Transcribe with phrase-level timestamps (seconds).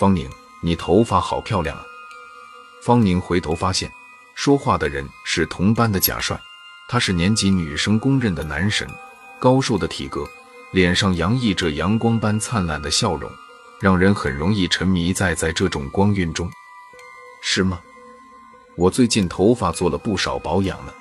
[0.00, 0.26] 方宁，
[0.62, 1.84] 你头发好漂亮啊！
[2.80, 3.92] 方宁回头发现，
[4.34, 6.40] 说话的人是同班的贾帅，
[6.88, 8.88] 他是年级女生公认的男神，
[9.38, 10.26] 高瘦的体格，
[10.70, 13.30] 脸上洋溢着阳光般灿烂的笑容，
[13.78, 16.50] 让人很容易沉迷在在这种光晕中，
[17.42, 17.78] 是吗？
[18.78, 20.94] 我最近头发做了不少保养呢。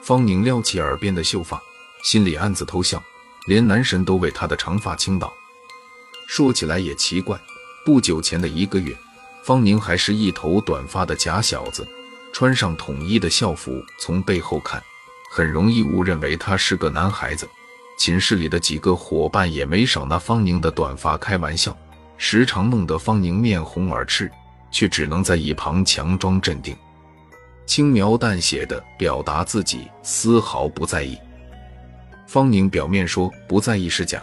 [0.00, 1.60] 方宁撩起耳边的秀发，
[2.02, 3.02] 心里暗自偷笑，
[3.46, 5.30] 连男神都为她的长发倾倒。
[6.26, 7.38] 说起来也奇怪，
[7.86, 8.92] 不久前的一个月，
[9.44, 11.86] 方宁还是一头短发的假小子，
[12.32, 14.82] 穿上统一的校服，从背后看，
[15.30, 17.48] 很容易误认为他是个男孩子。
[17.96, 21.78] 寝室里的几个伙伴也没少拿方宁的短发开玩笑，
[22.18, 24.28] 时常弄得方宁面红耳赤，
[24.72, 26.76] 却只能在一旁强装镇定，
[27.66, 31.16] 轻描淡写的表达自己丝毫不在意。
[32.26, 34.20] 方宁表面说不在意是假。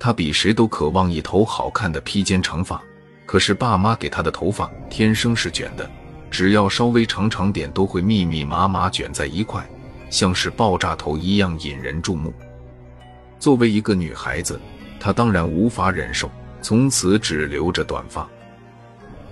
[0.00, 2.82] 他比谁都渴望一头好看的披肩长发，
[3.26, 5.90] 可是爸妈给他的头发天生是卷的，
[6.30, 9.66] 只要稍微长长点都会密密麻麻卷在一块，
[10.10, 12.32] 像是爆炸头一样引人注目。
[13.38, 14.60] 作为一个女孩子，
[15.00, 18.28] 她当然无法忍受，从此只留着短发。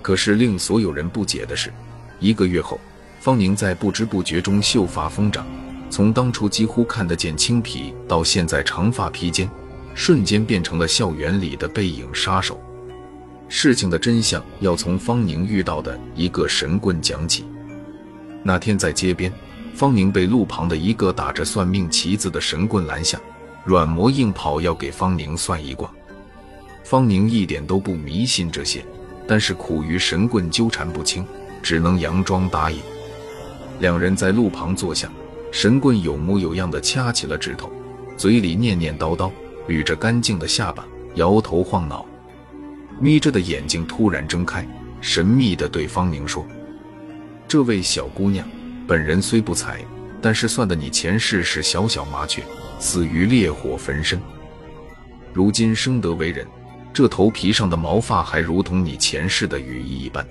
[0.01, 1.71] 可是令所有人不解的是，
[2.19, 2.79] 一个月后，
[3.19, 5.45] 方宁在不知不觉中秀发疯长，
[5.89, 9.49] 从当初几乎看得见青皮，到现在长发披肩。
[9.95, 12.59] 瞬间变成了校园里的背影杀手。
[13.55, 17.45] 事情的真相要从方宁遇到的一个神棍讲起。
[18.41, 19.31] 那天在街边，
[19.75, 23.21] 方宁被路旁的一个打着算命旗子的神棍拦下，
[23.63, 25.87] 软磨硬泡要给方宁算一卦。
[26.83, 28.83] 方宁一点都不迷信这些，
[29.27, 31.23] 但是苦于神棍纠缠不清，
[31.61, 32.79] 只能佯装答应。
[33.79, 35.07] 两人在路旁坐下，
[35.51, 37.71] 神棍有模有样的掐起了指头，
[38.17, 39.31] 嘴里念念叨叨。
[39.67, 40.83] 捋着干净的下巴，
[41.15, 42.03] 摇头晃脑，
[43.03, 44.65] 眯着的眼睛突然睁开，
[45.01, 46.47] 神秘地对方宁说
[47.49, 48.47] ：“这位小姑娘，
[48.87, 49.83] 本人虽不才，
[50.21, 52.41] 但是算得你前世是小小麻雀，
[52.79, 54.17] 死于烈火焚身。
[55.33, 56.47] 如今生得为人，
[56.93, 60.25] 这头皮上的毛发还如同你前世的羽翼一般。”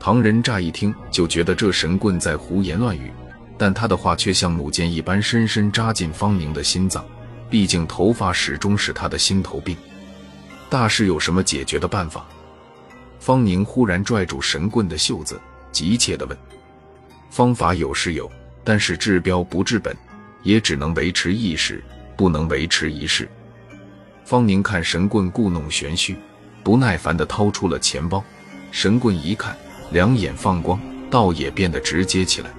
[0.00, 3.12] 旁人乍一听就觉得这神棍在胡言乱语，
[3.58, 7.04] 但他的话却像弩箭一般，深深扎进方宁的心脏。
[7.50, 9.76] 毕竟头发始终是他的心头病，
[10.68, 12.26] 大师有什么解决的办法？
[13.20, 15.40] 方宁忽然拽住神棍的袖子，
[15.72, 16.36] 急切地问
[17.30, 18.30] ：“方法有是有，
[18.62, 19.96] 但是治标不治本，
[20.42, 21.82] 也只能维持一时，
[22.16, 23.28] 不能维持一世。”
[24.24, 26.16] 方宁看神棍故弄玄虚，
[26.62, 28.22] 不耐烦地掏出了钱包。
[28.70, 29.56] 神棍一看，
[29.90, 32.50] 两眼放光，倒也变得直接起来，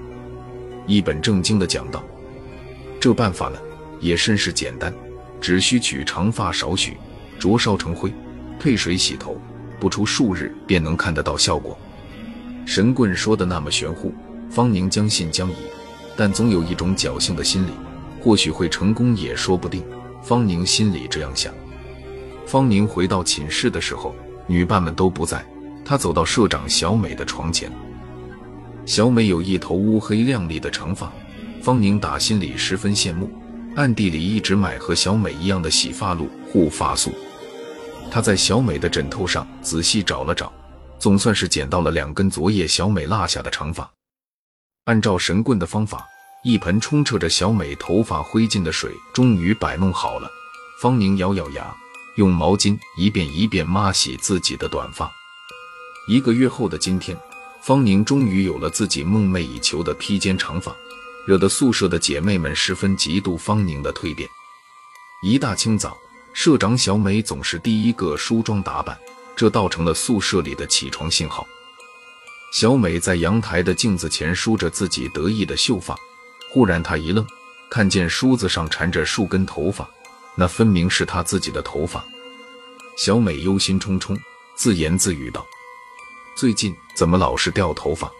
[0.87, 2.03] 一本正经地讲道
[2.99, 3.59] ：“这办法呢？”
[4.01, 4.93] 也甚是简单，
[5.39, 6.97] 只需取长发少许，
[7.39, 8.13] 灼烧成灰，
[8.59, 9.39] 配水洗头，
[9.79, 11.77] 不出数日便能看得到效果。
[12.65, 14.13] 神棍说的那么玄乎，
[14.49, 15.55] 方宁将信将疑，
[16.17, 17.71] 但总有一种侥幸的心理，
[18.21, 19.83] 或许会成功也说不定。
[20.23, 21.53] 方宁心里这样想。
[22.47, 24.15] 方宁回到寝室的时候，
[24.47, 25.45] 女伴们都不在，
[25.83, 27.71] 他走到社长小美的床前。
[28.85, 31.11] 小美有一头乌黑亮丽的长发，
[31.61, 33.29] 方宁打心里十分羡慕。
[33.75, 37.11] 暗地里一直买和小美一样的洗发露、护发素。
[38.15, 40.49] 他在小美的枕头上仔细找了找，
[40.97, 43.91] 总算是捡到了两根昨夜小美落下的长发。
[44.85, 46.07] 按照神棍的方法，
[46.41, 50.31] 一盆冲澈着小美头发灰烬的水终于摆弄好了。
[50.81, 51.75] 方宁咬咬牙，
[52.15, 55.11] 用毛巾一遍一遍抹洗自己的短发。
[56.07, 57.17] 一个月后的今天，
[57.61, 60.73] 方宁终于有了自己梦寐以求的披肩长发。
[61.27, 64.29] 惹得宿舍的姐妹们十分嫉妒方宁的蜕变。
[65.21, 65.97] 一大清早，
[66.35, 68.95] 社长小美总是第一个梳妆打扮，
[69.37, 71.47] 这倒成了宿舍里的起床信号。
[72.51, 75.97] 小美在阳台的镜子前梳着自己得意的秀发，
[76.51, 77.25] 忽然她一愣，
[77.69, 79.89] 看见梳子上缠着数根头发，
[80.35, 82.03] 那分明是她自己的头发。
[82.97, 84.19] 小美忧心忡忡，
[84.57, 85.43] 自言自语道
[86.35, 88.11] ：“最近怎么老是掉头发？”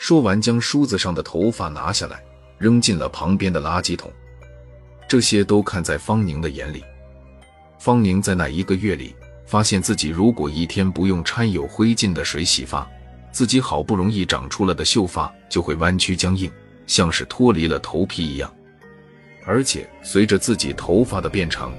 [0.00, 2.24] 说完，将梳子上的头发拿下来，
[2.56, 4.10] 扔进了旁边的垃圾桶。
[5.06, 6.82] 这些都看在方宁的眼里。
[7.78, 9.14] 方宁在那一个月里，
[9.46, 12.88] 发现自己如果一天不用掺有灰烬的水洗发，
[13.32, 16.50] 自己好不容易长出了的秀发就会弯曲僵硬，
[16.86, 18.52] 像是脱离了头皮一样。
[19.46, 21.72] 而且随着自己头发的变长，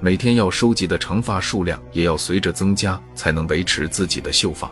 [0.00, 4.70] 每天要收集的长发数量也要随着增加，才能维持自己的秀发。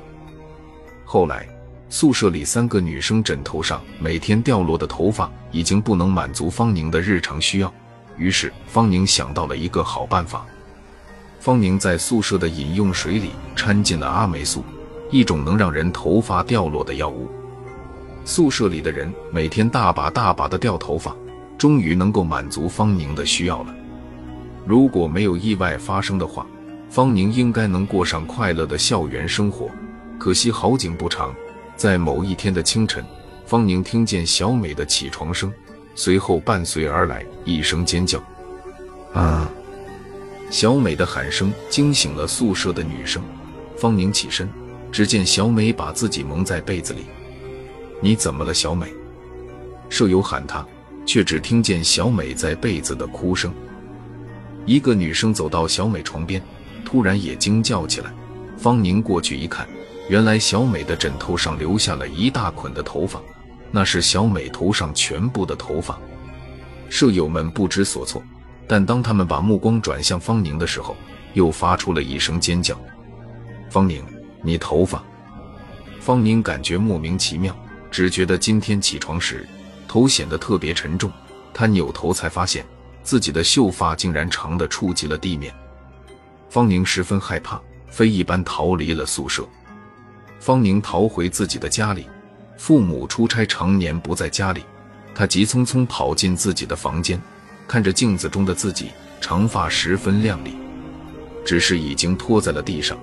[1.04, 1.48] 后来。
[1.90, 7.72] 宿舍里三个女生枕头上每天掉落的头发已经不能满足方宁的日常需要，
[8.16, 10.44] 于是方宁想到了一个好办法。
[11.44, 14.64] 方宁在宿舍的饮用水里掺进了阿霉素，
[15.10, 17.28] 一种能让人头发掉落的药物。
[18.24, 21.14] 宿舍里的人每天大把大把的掉头发，
[21.58, 23.74] 终于能够满足方宁的需要了。
[24.64, 26.46] 如果没有意外发生的话，
[26.88, 29.68] 方宁应该能过上快乐的校园生活。
[30.18, 31.34] 可惜好景不长，
[31.76, 33.04] 在某一天的清晨，
[33.44, 35.52] 方宁听见小美的起床声，
[35.94, 38.18] 随后伴随而来一声尖叫。
[39.12, 39.46] 啊！
[40.50, 43.22] 小美的喊声惊醒了宿舍的女生。
[43.76, 44.48] 方宁起身，
[44.92, 47.06] 只见小美把自己蒙在被子里。
[48.00, 48.86] 你怎么了，小美？
[49.88, 50.64] 舍友喊她，
[51.04, 53.52] 却只听见小美在被子的哭声。
[54.64, 56.40] 一个女生走到小美床边，
[56.84, 58.12] 突然也惊叫起来。
[58.56, 59.68] 方宁过去一看，
[60.08, 63.20] 原来小美的枕头上留下了一大捆的头发，
[63.70, 65.98] 那是小美头上全部的头发。
[66.88, 68.22] 舍友们不知所措，
[68.66, 70.96] 但当他们把目光转向方宁的时候，
[71.32, 72.78] 又发出了一声尖叫
[73.70, 74.04] ：“方宁，
[74.42, 75.02] 你头发！”
[76.00, 77.56] 方宁感觉莫名其妙，
[77.90, 79.48] 只觉得今天起床时
[79.88, 81.10] 头显得特别沉重。
[81.52, 82.64] 他扭头才发现。
[83.04, 85.54] 自己的秀发竟然长的触及了地面，
[86.48, 89.46] 方宁十分害怕，飞一般逃离了宿舍。
[90.40, 92.06] 方宁逃回自己的家里，
[92.56, 94.64] 父母出差常年不在家里，
[95.14, 97.20] 他急匆匆跑进自己的房间，
[97.66, 98.90] 看着镜子中的自己，
[99.20, 100.56] 长发十分靓丽，
[101.44, 102.98] 只是已经拖在了地上。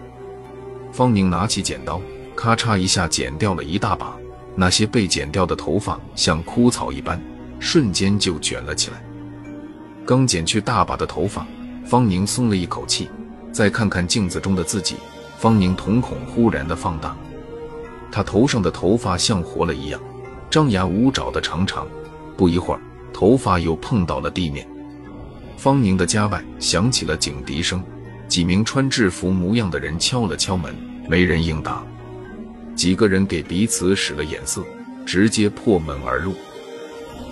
[0.91, 2.01] 方宁拿起剪刀，
[2.35, 4.15] 咔嚓一下剪掉了一大把，
[4.55, 7.21] 那些被剪掉的头发像枯草一般，
[7.59, 9.01] 瞬间就卷了起来。
[10.05, 11.45] 刚剪去大把的头发，
[11.85, 13.09] 方宁松了一口气。
[13.51, 14.95] 再看看镜子中的自己，
[15.37, 17.15] 方宁瞳孔忽然的放大。
[18.09, 19.99] 他头上的头发像活了一样，
[20.49, 21.85] 张牙舞爪的长长。
[22.37, 22.81] 不一会儿，
[23.13, 24.67] 头发又碰到了地面。
[25.57, 27.83] 方宁的家外响起了警笛声，
[28.27, 30.75] 几名穿制服模样的人敲了敲门，
[31.07, 31.83] 没人应答。
[32.75, 34.63] 几个人给彼此使了眼色，
[35.05, 36.33] 直接破门而入。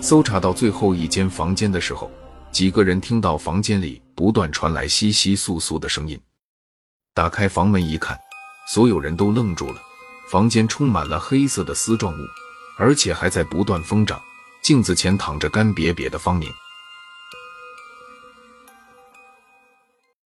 [0.00, 2.10] 搜查到最后一间房间的时候。
[2.52, 6.18] 几个人听到房间里不断传来窸窸窣窣的声音，
[7.14, 8.18] 打开房门一看，
[8.66, 9.76] 所有人都愣住了。
[10.32, 12.16] 房间充满了黑色的丝状物，
[12.76, 14.20] 而且还在不断疯长。
[14.62, 16.48] 镜子前躺着干瘪瘪的方宁。